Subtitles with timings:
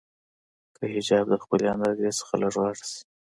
[0.75, 2.99] که حباب د خپلې اندازې نه لږ غټ شي.